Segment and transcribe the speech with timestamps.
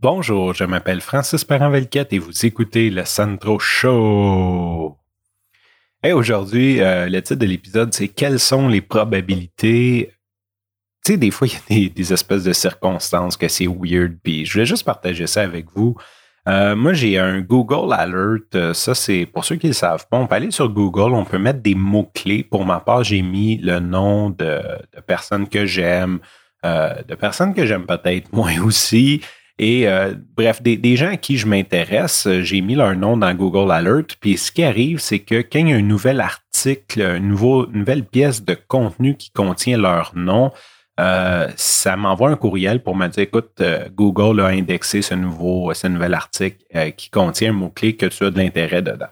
[0.00, 4.96] Bonjour, je m'appelle Francis Parent-Velquette et vous écoutez le Sandro Show.
[6.04, 10.12] Et aujourd'hui, euh, le titre de l'épisode, c'est Quelles sont les probabilités
[11.04, 14.46] tu sais, des fois, il y a des, espèces de circonstances que c'est weird, puis
[14.46, 15.96] je voulais juste partager ça avec vous.
[16.48, 18.54] Euh, moi, j'ai un Google Alert.
[18.54, 20.16] Euh, ça, c'est pour ceux qui ne le savent pas.
[20.16, 22.44] On peut aller sur Google, on peut mettre des mots-clés.
[22.44, 24.60] Pour ma part, j'ai mis le nom de,
[25.08, 26.20] personnes que j'aime,
[26.62, 29.22] de personnes que j'aime peut-être moins aussi.
[29.58, 29.86] Et
[30.36, 34.16] bref, des, gens à qui je m'intéresse, j'ai mis leur nom dans Google Alert.
[34.20, 38.04] Puis ce qui arrive, c'est que quand il y a un nouvel article, une nouvelle
[38.04, 40.52] pièce de contenu qui contient leur nom,
[40.98, 45.72] euh, ça m'envoie un courriel pour me dire, écoute, euh, Google a indexé ce, nouveau,
[45.84, 49.06] nouvel article euh, qui contient un mot-clé que tu as de l'intérêt dedans.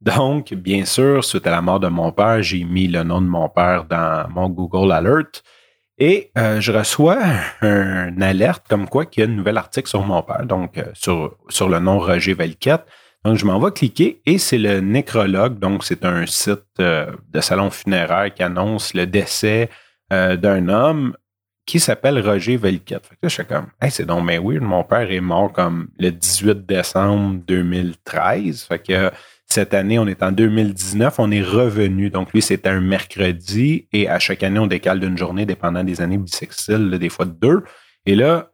[0.00, 3.26] Donc, bien sûr, suite à la mort de mon père, j'ai mis le nom de
[3.26, 5.42] mon père dans mon Google Alert
[6.04, 7.18] et je reçois
[7.60, 11.36] un alerte comme quoi qu'il y a un nouvel article sur mon père, donc sur,
[11.48, 12.84] sur le nom Roger Velquette.
[13.24, 15.58] Donc, je m'en vais cliquer et c'est le nécrologue.
[15.58, 19.70] Donc, c'est un site de salon funéraire qui annonce le décès
[20.12, 21.16] euh, d'un homme
[21.64, 23.06] qui s'appelle Roger Velquette.
[23.06, 25.52] Fait que là, je suis comme, hey, c'est donc mais weird, mon père est mort
[25.52, 28.64] comme le 18 décembre 2013.
[28.64, 29.10] Fait que
[29.52, 32.08] cette année, on est en 2019, on est revenu.
[32.08, 36.00] Donc, lui, c'était un mercredi et à chaque année, on décale d'une journée dépendant des
[36.00, 37.62] années bissextiles, des fois de deux.
[38.06, 38.50] Et là,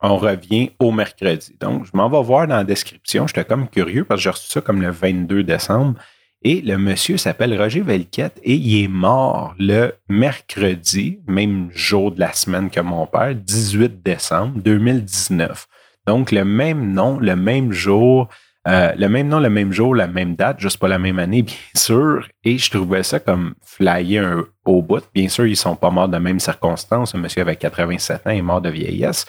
[0.00, 1.56] on revient au mercredi.
[1.58, 3.26] Donc, je m'en vais voir dans la description.
[3.26, 5.98] J'étais comme curieux parce que j'ai reçu ça comme le 22 décembre.
[6.42, 12.20] Et le monsieur s'appelle Roger Velquette et il est mort le mercredi, même jour de
[12.20, 15.66] la semaine que mon père, 18 décembre 2019.
[16.06, 18.28] Donc, le même nom, le même jour,
[18.66, 21.42] euh, le même nom, le même jour, la même date, juste pas la même année,
[21.42, 22.26] bien sûr.
[22.42, 25.04] Et je trouvais ça comme flyer au bout.
[25.14, 27.14] Bien sûr, ils sont pas morts de la même circonstance.
[27.14, 29.24] Le monsieur avait 87 ans, est mort de vieillesse.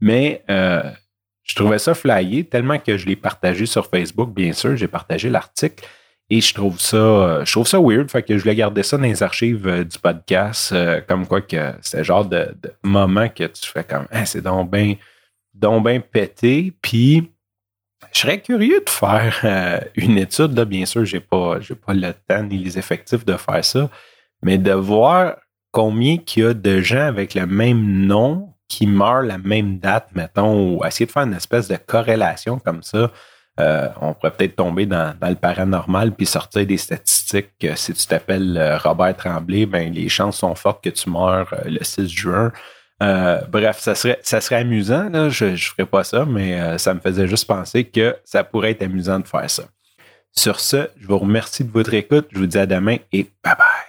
[0.00, 0.82] Mais euh,
[1.42, 4.76] je trouvais ça flyer tellement que je l'ai partagé sur Facebook, bien sûr.
[4.76, 5.84] J'ai partagé l'article.
[6.30, 8.10] Et je trouve ça, euh, je trouve ça weird.
[8.10, 10.74] Fait que je voulais garder ça dans les archives du podcast,
[11.06, 14.70] comme quoi que c'est le genre de, moment que tu fais comme, hein, c'est donc
[14.70, 14.94] bien,
[15.54, 16.72] donc pété.
[16.82, 17.30] Puis,
[18.12, 20.56] je serais curieux de faire une étude.
[20.56, 23.90] Là, bien sûr, j'ai pas, j'ai pas le temps ni les effectifs de faire ça,
[24.42, 25.36] mais de voir
[25.72, 30.08] combien qu'il y a de gens avec le même nom qui meurent la même date,
[30.14, 33.10] mettons, ou essayer de faire une espèce de corrélation comme ça.
[33.58, 38.06] Euh, on pourrait peut-être tomber dans, le paranormal puis sortir des statistiques que si tu
[38.06, 42.08] t'appelles euh, Robert Tremblay, ben les chances sont fortes que tu meurs euh, le 6
[42.08, 42.52] juin.
[43.00, 45.30] Bref, ça serait, ça serait amusant.
[45.30, 48.82] Je ne ferais pas ça, mais ça me faisait juste penser que ça pourrait être
[48.82, 49.64] amusant de faire ça.
[50.32, 52.28] Sur ce, je vous remercie de votre écoute.
[52.32, 53.87] Je vous dis à demain et bye bye.